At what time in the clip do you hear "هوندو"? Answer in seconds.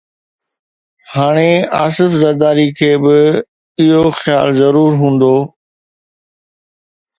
5.01-5.35